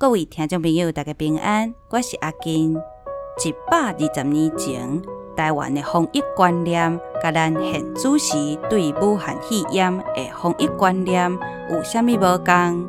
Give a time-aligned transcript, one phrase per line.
[0.00, 2.72] 各位听众朋友，大家平安，我是阿金。
[3.44, 5.02] 一百二十年前，
[5.36, 8.36] 台湾的防疫观念，甲咱现主时
[8.70, 10.04] 对武汉肺炎的
[10.40, 11.28] 防疫观念
[11.68, 12.86] 有啥物无共？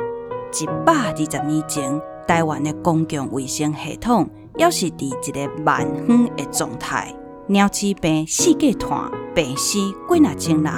[0.53, 7.11] 一百二十年前，台湾的公共卫生系统也是伫一个蛮荒的状态，
[7.47, 10.71] 鸟鼠病四界传，病死几若千人。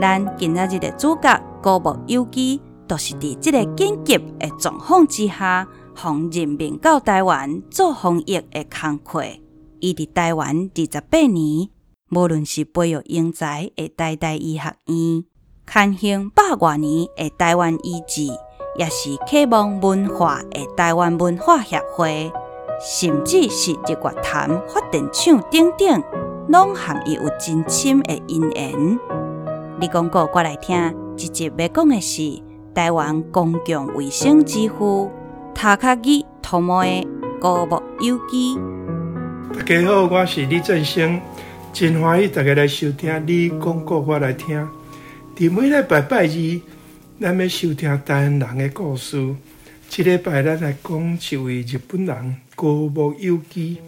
[0.00, 5.64] 咱今仔日的主角高木有基，就是伫这个紧急的状况之下，
[5.94, 9.22] 奉任命到台湾做防疫的工课。
[9.78, 11.68] 伊伫台湾二十八年，
[12.10, 15.24] 无论是培育英才的台大医学院，
[15.64, 18.22] 刊行百余年的台湾医志，
[18.76, 22.32] 也是启蒙文化的台湾文化协会，
[22.80, 26.02] 甚至是日月潭发电厂等等，
[26.48, 28.98] 拢和伊有真深的因缘。
[29.78, 35.10] 你讲过，我来听，一集要讲的是台湾公共卫生之父
[35.52, 37.06] 塔卡基托摩的
[37.40, 38.56] 高木有基。
[39.52, 41.20] 大家好，我是李振兴，
[41.72, 43.22] 真欢喜大家来收听。
[43.26, 44.68] 你讲过我来听，
[45.36, 46.60] 伫每礼拜拜二，
[47.20, 49.34] 咱要收听台湾人的故事。
[49.88, 53.78] 这礼拜咱来讲一位日本人高木有基，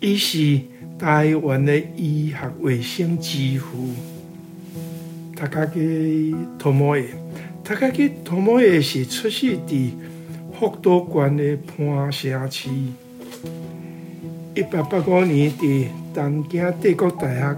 [0.00, 0.60] 伊是
[0.98, 3.90] 台湾的医学卫生之父。
[5.36, 7.06] 塔卡基托摩耶，
[7.68, 9.90] 塔卡基托摩耶是出世伫
[10.58, 12.70] 福岛县的磐城市。
[14.54, 17.56] 一八八五年，伫东京帝国大学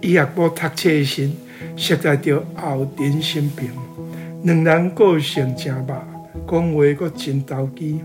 [0.00, 1.30] 医学部读册时，
[1.76, 3.70] 识在着后藤新平，
[4.42, 5.92] 两人个性正密，
[6.50, 8.00] 讲话阁真投机。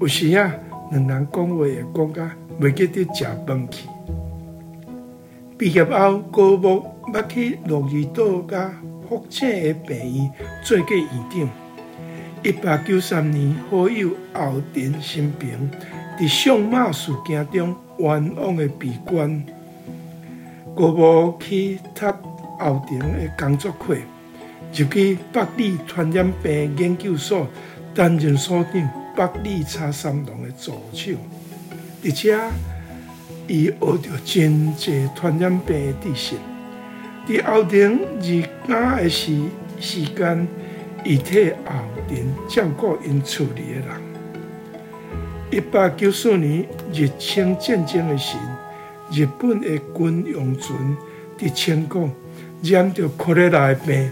[0.00, 0.50] 有时啊，
[0.90, 3.86] 两人讲话会讲甲袂记得食饭去。
[5.58, 8.74] 毕业后，高木捌去鹿儿岛甲
[9.08, 10.30] 福清的病院
[10.62, 11.48] 做过院长。
[12.42, 15.70] 一八九三年，好友后藤新平。
[16.18, 19.44] 伫相马事件中冤枉的被关，
[20.74, 22.06] 高木去读
[22.58, 23.96] 后藤的工作课，
[24.74, 27.46] 入去北里传染病研究所
[27.94, 31.12] 担任所长，北里叉三郎的助手，
[32.04, 32.38] 而且
[33.46, 36.34] 伊学到真济传染病的知识。
[37.26, 39.36] 伫后藤日晚的时
[39.80, 40.46] 时间，
[41.04, 42.16] 伊替后藤
[42.48, 44.00] 照顾因厝里的人。
[45.50, 48.36] 一八九四年日清战争的时，
[49.10, 50.96] 日本的军用船
[51.36, 52.08] 伫清港
[52.62, 54.08] 染着可勒拉的病，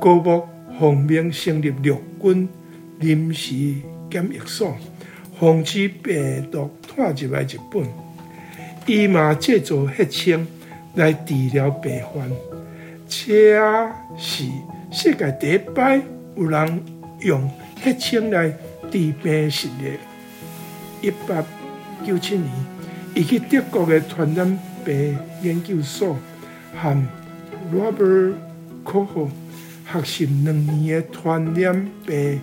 [0.00, 0.48] 高木
[0.78, 2.48] 奉命成立陆军
[3.00, 3.52] 临时
[4.08, 4.76] 检疫所，
[5.40, 7.82] 防止病毒传入来日本。
[8.86, 10.46] 伊嘛制造血清
[10.94, 12.30] 来治疗病患，
[13.08, 13.58] 且
[14.16, 14.44] 是
[14.90, 16.00] 世界第一摆
[16.36, 16.82] 有人
[17.20, 17.50] 用
[17.82, 18.48] 血清来
[18.90, 19.98] 治病实例。
[21.00, 21.44] 一八
[22.06, 22.48] 九七年，
[23.14, 26.16] 伊去德国的传染病研究所
[26.80, 27.06] 和
[27.72, 28.34] Robert
[28.84, 29.28] Koch
[29.92, 32.40] 学习两年的传染病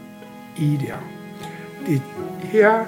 [0.58, 0.98] 医疗。
[1.86, 2.00] 伫
[2.54, 2.84] 遐，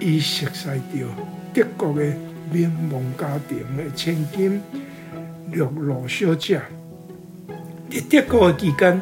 [0.00, 1.06] 伊熟悉到
[1.52, 2.02] 德国的
[2.50, 4.60] 名门家庭的千金
[5.52, 6.60] 绿罗小姐。
[7.90, 9.00] 伫德国期间，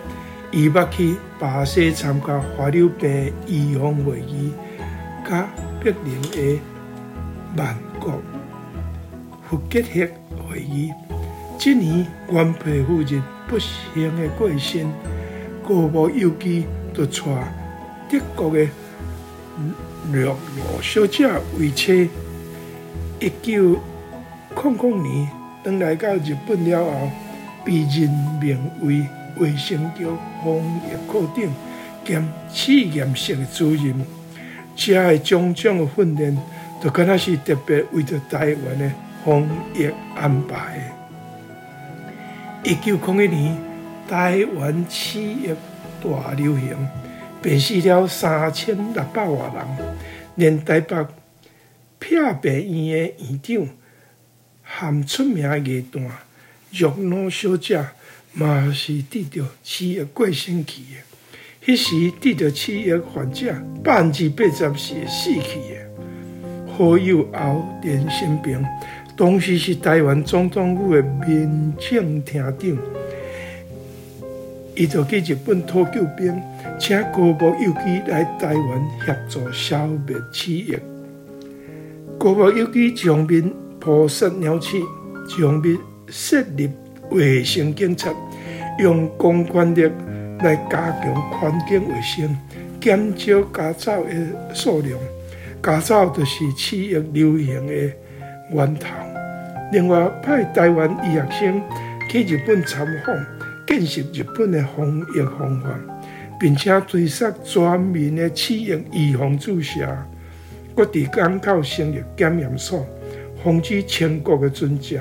[0.50, 4.52] 伊捌去巴西参加花柳病预防会议，
[5.26, 5.48] 甲。
[5.82, 6.60] 柏林的
[7.56, 8.20] 万国
[9.48, 10.12] 复结协
[10.46, 10.92] 会议，
[11.58, 14.86] 今年原配夫人不幸的过身，
[15.66, 17.24] 高木有基就娶
[18.10, 18.68] 德国的
[20.12, 20.36] 绿罗
[20.82, 22.10] 小姐为妻。
[23.20, 23.78] 一九
[24.54, 25.28] 零零年，
[25.62, 27.10] 当来到日本了后，
[27.64, 28.08] 被任
[28.40, 29.06] 命为
[29.36, 30.06] 卫生局
[30.42, 30.56] 防
[30.86, 31.52] 疫科长
[32.04, 33.94] 兼试验室的主任。
[34.74, 36.36] 这的种种的训练，
[36.82, 38.90] 就敢若是特别为着台湾的
[39.22, 40.78] 防疫安排
[42.62, 42.70] 的。
[42.70, 43.58] 一九零一年，
[44.08, 45.54] 台湾鼠疫
[46.02, 46.88] 大流行，
[47.42, 49.66] 病死了三千六百多人，
[50.36, 51.06] 连台北
[51.98, 53.68] 撇病院的院长
[54.72, 56.02] 和出名的艺坛
[56.70, 57.84] 玉奴小姐，
[58.32, 60.96] 嘛是得着鼠疫过身去的。
[61.66, 63.52] 迄时得着鼠疫患者
[63.82, 65.90] 百分之八十是死去的。
[66.72, 68.64] 好友后藤新平，
[69.16, 72.78] 当时是台湾总统府的民政厅长，
[74.76, 76.40] 伊就去日本讨救兵，
[76.78, 80.78] 请高木有基来台湾协助消灭鼠疫。
[82.18, 85.78] 高木有基一方面扑杀鸟鼠，一方面
[86.08, 86.70] 设立
[87.10, 88.12] 卫生警察，
[88.78, 89.90] 用公权力。
[90.42, 92.34] 来加强环境卫生，
[92.80, 94.98] 减少家走的数量。
[95.62, 97.74] 家走就是刺激流行的
[98.54, 98.88] 源头。
[99.70, 101.62] 另外，派台湾医学生
[102.08, 103.14] 去日本参访，
[103.66, 105.68] 见识日本的防疫方法，
[106.40, 109.86] 并且追溯全民的刺激预防注射。
[110.74, 112.86] 各地港口成立检验所，
[113.42, 115.00] 防止全国的船只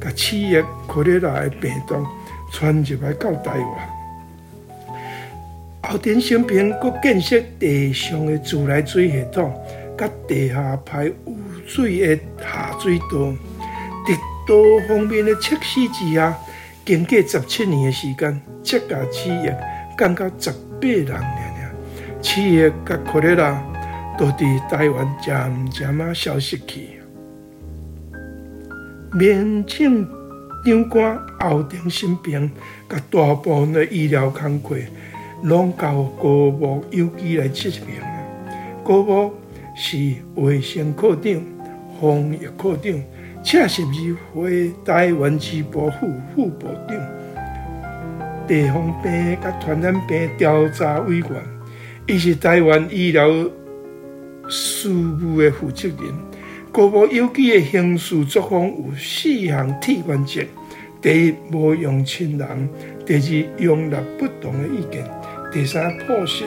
[0.00, 1.94] 甲企业可能来的病毒
[2.52, 3.90] 传入来到台湾。
[5.82, 9.52] 后田新平阁建设地上的自来水系统。
[9.98, 13.30] 甲地下排污水的下水道，
[14.08, 14.16] 在
[14.46, 16.34] 多方面的测试之下，
[16.86, 19.54] 经过十七年的时间，这家企业
[19.98, 21.70] 降到十八人了，
[22.22, 23.62] 企业甲可勒拉
[24.18, 26.99] 都伫台湾渐渐啊消失去。
[29.12, 30.06] 免请
[30.64, 32.50] 长官后藤新平
[32.88, 34.76] 甲大部分的医疗工作，
[35.42, 37.82] 拢交高木佑基来执行，
[38.84, 39.34] 高木。
[39.82, 39.96] 是
[40.34, 41.40] 卫生科长、
[41.98, 42.92] 防疫科长，
[43.42, 46.98] 且是指挥台湾支部副副部长、
[48.46, 51.28] 地方病甲传染病调查委员，
[52.08, 53.26] 伊是台湾医疗
[54.48, 56.29] 事务的负责人。
[56.72, 60.46] 高木佑基的行事作风有四项铁原则：
[61.02, 62.46] 第一，无用亲人；
[63.04, 65.02] 第二，容纳不同的意见；
[65.52, 66.44] 第三，朴实；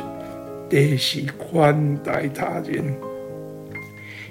[0.70, 2.96] 第四，宽待他人。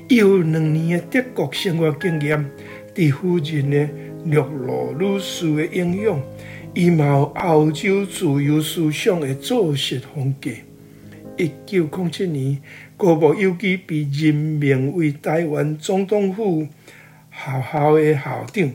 [0.09, 2.51] 伊有两年的德国生活经验，
[2.95, 3.87] 对夫人的
[4.25, 6.23] 陆罗女士的影响，
[6.73, 10.51] 伊嘛有澳洲自由思想的做事风格。
[11.39, 12.61] 一九零七年，
[12.97, 16.69] 高木佑基被任命为台湾总统府
[17.31, 18.73] 学校的校长，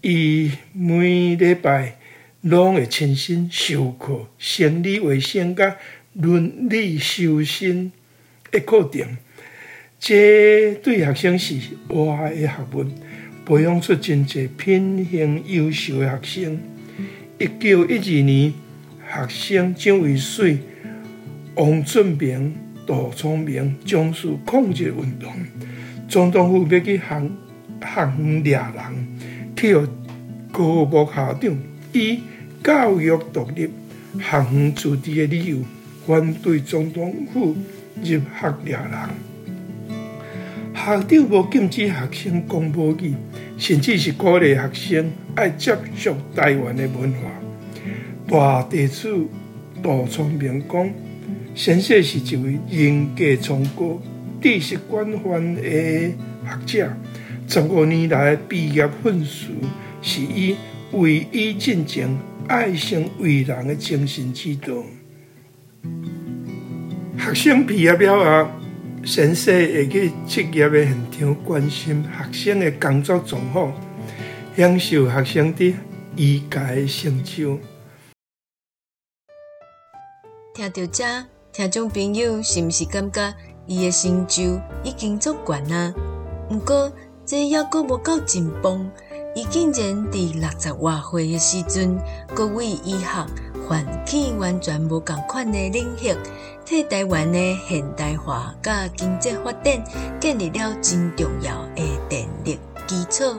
[0.00, 1.96] 伊每礼拜
[2.40, 5.76] 拢会亲身授课生理卫生甲
[6.14, 7.92] 伦理修身
[8.50, 9.16] 的课程。
[9.98, 11.56] 这对学生是
[11.88, 12.90] 活的学问，
[13.44, 16.60] 培养出真侪品行优秀的学生。
[17.38, 18.54] 一九一二年，
[19.06, 20.58] 学生蒋渭水、
[21.56, 22.54] 王俊明、
[22.86, 25.32] 杜聪明将士抗日运动，
[26.06, 27.30] 总统府要去行
[27.80, 29.08] 行抓人，
[29.56, 29.86] 去予
[30.52, 31.58] 高木校长
[31.94, 32.20] 以
[32.62, 33.70] 教育独立、
[34.20, 35.58] 行园自治的理由，
[36.06, 37.56] 反对总统府
[38.02, 38.92] 入学抓人。
[40.74, 43.14] 校长无禁止学生讲母语，
[43.56, 47.30] 甚至是鼓励学生爱接触台湾的文化。
[48.28, 49.30] 大地主
[49.82, 50.90] 杜聪明讲，
[51.56, 53.98] 先生是一位人格崇高、
[54.42, 56.14] 知识广泛的学
[56.66, 56.92] 者。
[57.48, 59.52] 十五年来毕业分数
[60.02, 60.54] 是以
[60.92, 62.14] 为伊进前
[62.46, 64.84] 爱心为人的精神指导。
[67.28, 68.50] 学生毕业了后。
[69.02, 73.72] 先生会去职业的现场关心学生的工作状况，
[74.56, 75.72] 享受学生的
[76.16, 77.56] 医界成就。
[80.52, 81.04] 听到这，
[81.56, 85.94] 听众朋友是毋是感觉伊的成就已经足悬啊？
[86.50, 86.92] 毋过
[87.24, 88.90] 这抑阁无够紧绷，
[89.34, 91.98] 伊竟然伫六十外岁的时阵，
[92.34, 93.26] 阁为医学
[93.66, 96.14] 唤起完全无共款的冷血。
[96.66, 99.82] 替台湾的现代化甲经济发展
[100.20, 103.34] 建立了真重要的电力基础。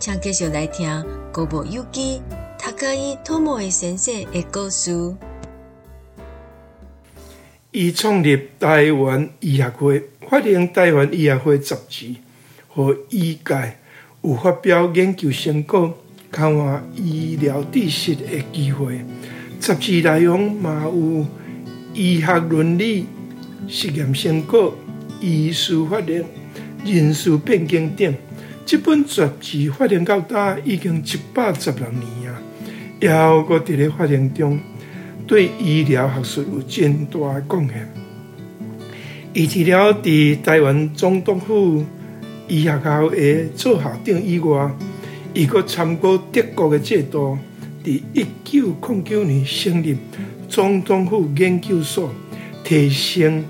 [0.00, 2.20] 请继续来听高木佑基、
[2.58, 5.14] 塔卡伊托莫伊先生的故事。
[7.72, 12.14] 伊创立台湾医学会，发行台湾医学会杂志，
[12.68, 13.76] 和医界
[14.22, 15.96] 有发表研究成果、
[16.32, 18.22] 强化医疗知识的
[18.52, 19.00] 机会。
[19.60, 21.26] 杂志内容嘛有。
[21.92, 23.04] 医学伦理、
[23.66, 24.72] 实验成果、
[25.20, 26.24] 医师发明、
[26.84, 28.14] 人事变更等，
[28.64, 32.40] 这本杂志发行到今已经一百十六年啊，
[33.00, 34.60] 也还搁伫咧发行中，
[35.30, 37.88] 对医疗学术有真大的贡献。
[39.32, 41.84] 伊除了伫台湾总统府
[42.48, 44.68] 医学校的做校长以外，
[45.32, 47.38] 伊阁参考德国的制度，
[47.84, 49.96] 伫一九零九年成立。
[50.48, 52.12] 总统府研究所
[52.64, 53.44] 提升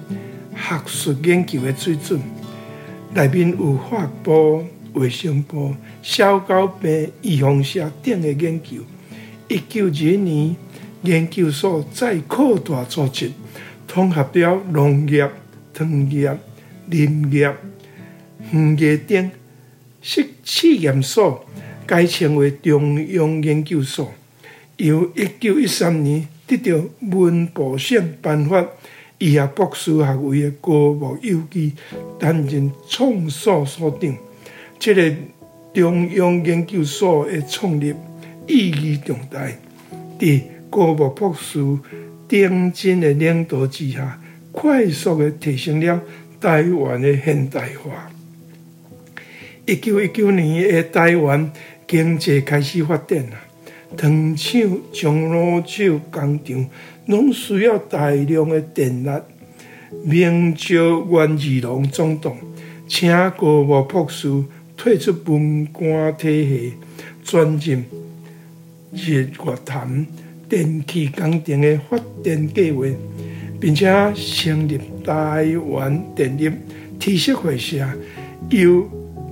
[0.54, 2.20] 学术研究的水准，
[3.14, 8.82] 内面有法部、卫生部、小高病预防社等的研究。
[9.48, 10.54] 一九二一年，
[11.02, 13.30] 研究所再扩大组织，
[13.86, 15.28] 统合了农业、
[15.72, 16.36] 糖业、
[16.88, 17.54] 林业、
[18.52, 19.30] 渔业等，
[20.02, 21.46] 设试验所，
[21.86, 24.12] 改称为中央研究所。
[24.76, 26.26] 由一九一三年。
[26.50, 28.66] 得到文部省颁发
[29.18, 31.72] 医学博士学位的高木有基
[32.18, 34.12] 担任创所所长。
[34.76, 35.14] 这个
[35.72, 37.94] 中央研究所的创立
[38.48, 39.46] 意义重大，
[40.18, 41.58] 在高木博士
[42.28, 44.20] 顶尖的领导之下，
[44.52, 46.00] 快速的提升了
[46.40, 48.08] 台湾的现代化。
[49.66, 51.52] 一九一九年的台湾
[51.86, 53.34] 经济开始发展啊，
[53.96, 56.68] 糖厂、樟脑厂工厂
[57.06, 59.08] 拢需要大量的电力。
[60.04, 60.76] 明朝
[61.10, 62.36] 元二郎总统
[62.86, 64.44] 请高木博士
[64.76, 66.74] 退出文官体系，
[67.24, 67.84] 转任
[68.92, 69.30] 日月
[69.64, 70.06] 潭
[70.50, 72.84] 电气工程的发展计划，
[73.60, 76.50] 并且成立台湾电力
[76.98, 77.86] 体系会社，
[78.50, 78.82] 由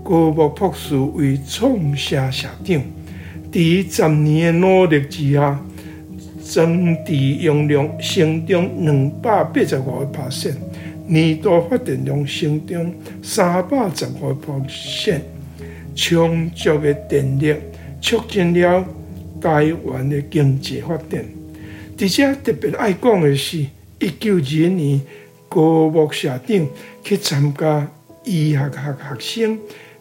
[0.05, 2.83] 高木博士为创社社长。
[3.51, 3.61] 在
[3.91, 5.61] 十年的努力之下，
[6.45, 10.55] 整体用量成长两百八十五个趴线，
[11.09, 15.21] 年度发电量成长三百十五个趴线。
[15.97, 17.53] 充足的电力
[18.01, 18.87] 促进了
[19.41, 21.25] 台湾的经济发展。
[22.01, 23.59] 而且特别爱讲的是，
[23.99, 25.01] 一九二一年
[25.49, 26.67] 高木社长
[27.03, 27.91] 去参加
[28.25, 29.59] 医学学学生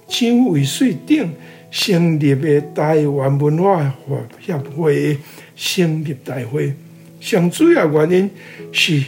[0.08, 1.29] 蒋渭水等
[1.72, 3.96] 成立的台湾文化
[4.39, 5.20] 协会的
[5.56, 6.74] 成立大会。
[7.20, 8.29] 上主要原因
[8.72, 9.03] 是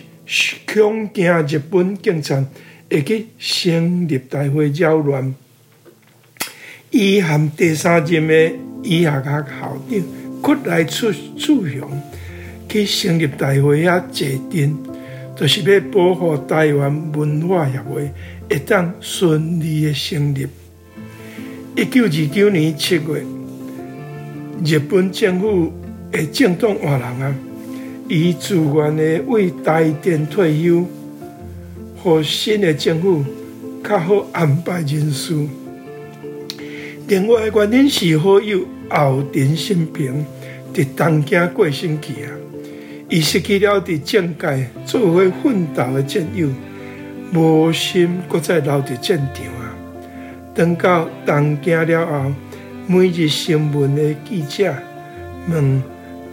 [0.66, 2.44] 恐惊日本警察
[2.90, 5.36] 会去成立大会扰乱。
[6.90, 9.82] 伊和第三任的医学校校长
[10.44, 11.82] 屈来处处雄
[12.68, 14.76] 去成立大会啊坐镇，
[15.36, 18.12] 就是要保护台湾文化协会
[18.50, 20.48] 会当顺利的成立。
[21.76, 23.24] 一九二九年七月，
[24.66, 25.72] 日本政府
[26.12, 27.36] 的正统换人啊，
[28.08, 30.86] 伊自愿的为台电退休，
[31.98, 33.24] 和新的政府
[33.84, 35.36] 较好安排人事。
[37.08, 40.26] 另外原因是好友后藤新平
[40.74, 42.32] 伫东京过身去啊，
[43.10, 46.48] 伊失去了伫政界做伙奋斗的战友，
[47.34, 49.76] 无心搁再留伫战场啊。
[50.54, 52.32] 等到东京了后，
[52.88, 54.74] 每日新闻的记者
[55.50, 55.82] 问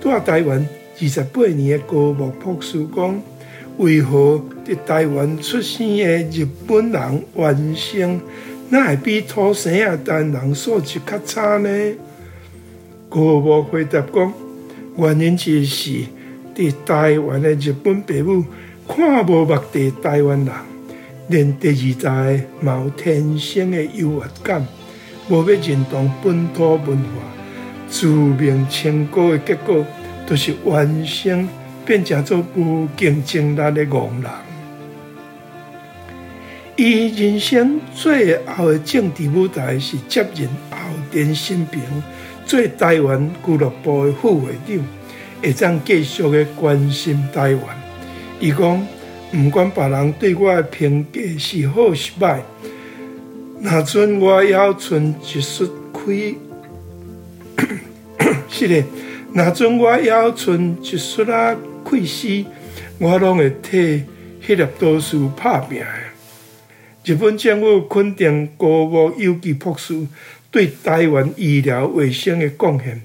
[0.02, 0.66] 在台湾
[1.00, 3.22] 二十八年的高木博士讲，
[3.78, 8.20] 为何伫台湾出生的日本人原生？
[8.68, 11.68] 那会比土生啊台人素质较差呢？
[13.16, 14.30] 高木回答讲，
[14.98, 16.04] 原因就是
[16.54, 18.44] 伫台湾的日本父母
[18.86, 20.54] 看无目的台湾人，
[21.28, 24.66] 连第二代嘛有天生的优越感，
[25.30, 27.04] 无要认同本土文化，
[27.88, 29.82] 自命清高的结果，
[30.26, 31.48] 都是原生
[31.86, 34.30] 变成做无竞争力的戆人。
[36.76, 40.76] 伊人生最后的政治舞台是接任后
[41.10, 41.80] 田新平
[42.46, 44.84] 做台湾俱乐部的副会长，
[45.42, 47.62] 会将继续的关心台湾。
[48.38, 48.86] 伊讲，
[49.34, 52.38] 毋管别人对我的评价是好是歹，
[53.60, 56.34] 若阵我还剩一丝开，
[58.48, 58.84] 是的，
[59.32, 60.04] 若阵我还
[60.36, 61.56] 剩一丝仔
[61.90, 62.44] 气势，
[62.98, 64.04] 我拢会替
[64.46, 65.82] 迄粒赌士拍拼。
[67.04, 69.94] 日本政府肯定高木佑基博士
[70.56, 73.02] 对台湾医疗卫生的贡献，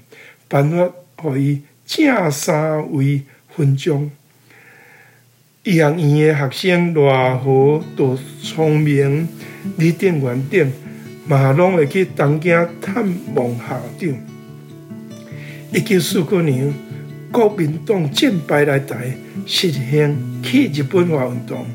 [0.48, 3.20] 颁发予伊正三位
[3.54, 4.10] 勋章。
[5.62, 9.28] 医学院的学生赖和、杜聪明、
[9.76, 10.72] 李定元等，
[11.26, 13.04] 嘛拢会去东京探
[13.34, 14.08] 望校长。
[15.72, 16.72] 一九四九年，
[17.30, 21.66] 国民党战败来台，实行去日本化运动，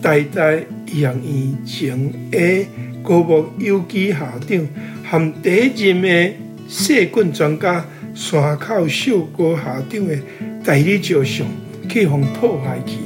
[0.00, 0.64] 代代。
[0.86, 2.66] 医学院前的
[3.02, 4.68] 高木佑基校长
[5.08, 6.32] 和第一任的
[6.68, 10.18] 细菌专家山口秀哥校长的
[10.64, 11.46] 代理照相
[11.88, 12.96] 去互破坏去，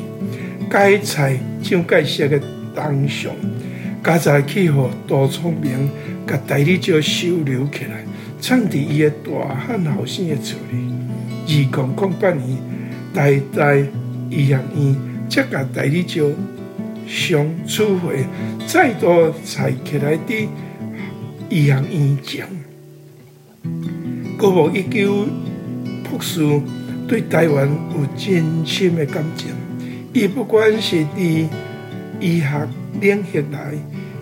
[0.71, 2.41] 改菜蒋介石的
[2.75, 3.31] 铜像，
[4.03, 5.91] 加在去互杜聪明
[6.27, 8.05] 甲代理照收留起来，
[8.41, 10.95] 藏伫伊的大汉后生的厝里。
[11.47, 12.57] 二零零八年，
[13.13, 13.79] 代代
[14.31, 14.97] 医学院
[15.29, 16.25] 才甲代理照。
[17.07, 18.25] 上取回
[18.69, 20.49] 再度采起来的
[21.51, 22.49] 医学院长，
[24.39, 25.05] 高木佑基
[26.05, 26.41] 博士
[27.09, 29.49] 对台湾有真深的感情。
[30.13, 31.49] 伊不管是伫
[32.21, 32.69] 医学
[33.01, 33.59] 领域内，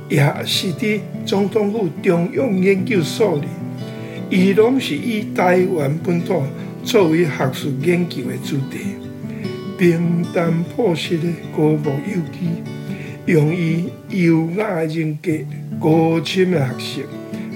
[0.08, 3.46] 也是伫总统府中央研究所里，
[4.30, 6.42] 伊拢是以台湾本土
[6.82, 8.96] 作为学术研究的主题。
[9.76, 12.62] 平淡朴实的高木有机，
[13.26, 15.30] 用伊优雅的人格、
[15.78, 17.06] 高深的学识、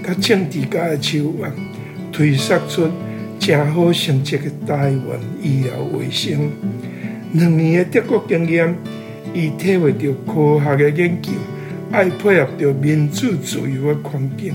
[0.03, 1.53] 甲政治家的手腕，
[2.11, 2.91] 推测出
[3.39, 6.51] 正好成绩的台湾医疗卫生。
[7.33, 8.75] 两年的德国经验，
[9.33, 11.31] 伊体会到科学的研究，
[11.91, 14.53] 爱配合着民主自由的环境，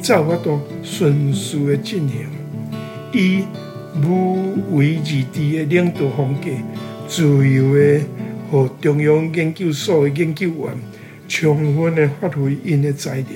[0.00, 2.26] 才有法度迅速的进行。
[3.12, 3.42] 伊
[4.02, 6.50] 无为而治的领导风格，
[7.08, 8.00] 自由的
[8.50, 10.68] 和中央研究所的研究员
[11.26, 13.26] 充分的发挥因的才能，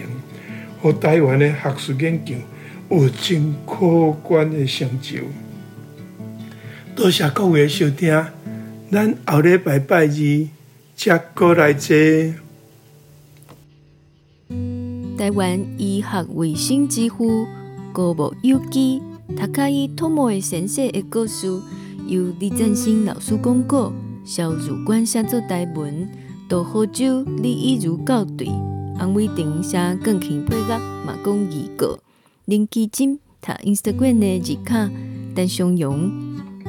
[0.85, 2.35] 和台湾的学术研究
[2.91, 5.21] 有真可观的成就。
[6.95, 8.23] 多谢各位收听，
[8.93, 10.49] 咱后礼拜拜二
[10.95, 11.97] 再过来坐。
[15.17, 17.47] 台湾医学卫生之父
[17.95, 19.00] 高木有机。
[19.35, 21.47] 读卡伊托莫的先生的故事，
[22.07, 23.91] 由李振兴老师讲过，
[24.23, 26.07] 小主管写作台文，
[26.47, 28.47] 杜浩洲、李一如校对，
[28.99, 31.99] 洪伟霆写钢琴配乐，嘛讲预告，
[32.45, 34.89] 林基金读 Instagram 的日卡，
[35.35, 36.11] 陈松勇、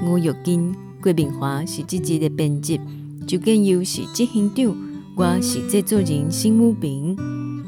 [0.03, 2.81] 吴玉金、郭明华是这集的编辑，
[3.27, 4.75] 周建佑是执行长，
[5.15, 7.15] 我是制作人沈武平。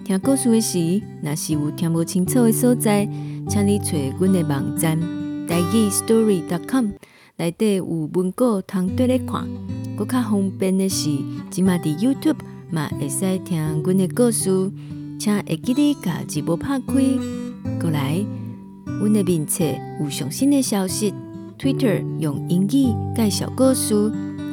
[0.03, 3.07] 听故事的时，若是有听无清楚的所在。
[3.49, 4.99] 请你找阮的网站
[5.47, 6.87] 台语 story.com，
[7.37, 9.47] 内底有文稿通对咧看。
[9.95, 11.09] 阁较方便的是，
[11.49, 12.35] 即马伫 YouTube
[12.69, 14.71] 嘛会使听阮的故事。
[15.19, 16.93] 请会记得把字幕拍开。
[17.79, 18.23] 过来，
[18.85, 19.65] 阮的面册
[19.99, 21.13] 有上新的消息。
[21.57, 23.95] Twitter 用英语介绍故事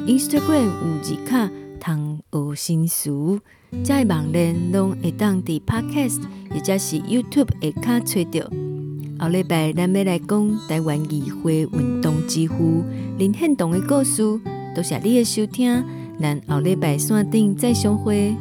[0.07, 3.39] ，Instagram 有字卡通学新词。
[3.83, 8.49] 在网络拢会当伫 Podcast，或者是 YouTube 会卡找到。
[9.19, 12.83] 后礼拜咱要来讲台湾议会运动之父
[13.17, 14.23] 林献堂的故事，
[14.73, 15.83] 多谢你的收听，
[16.19, 18.35] 咱后礼拜山顶再相会。